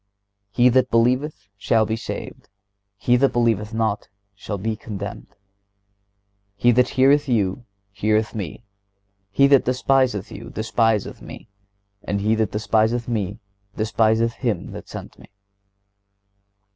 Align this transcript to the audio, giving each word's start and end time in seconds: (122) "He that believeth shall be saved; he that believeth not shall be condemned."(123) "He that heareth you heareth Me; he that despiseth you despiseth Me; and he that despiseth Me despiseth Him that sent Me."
(122) 0.55 0.63
"He 0.63 0.69
that 0.69 0.89
believeth 0.89 1.47
shall 1.59 1.85
be 1.85 1.95
saved; 1.95 2.49
he 2.97 3.15
that 3.17 3.31
believeth 3.31 3.71
not 3.71 4.09
shall 4.33 4.57
be 4.57 4.75
condemned."(123) 4.75 5.35
"He 6.55 6.71
that 6.71 6.87
heareth 6.89 7.29
you 7.29 7.65
heareth 7.91 8.33
Me; 8.33 8.63
he 9.29 9.45
that 9.45 9.63
despiseth 9.65 10.31
you 10.31 10.49
despiseth 10.49 11.21
Me; 11.21 11.49
and 12.03 12.19
he 12.19 12.33
that 12.33 12.51
despiseth 12.51 13.07
Me 13.07 13.37
despiseth 13.77 14.33
Him 14.33 14.71
that 14.71 14.89
sent 14.89 15.19
Me." 15.19 15.29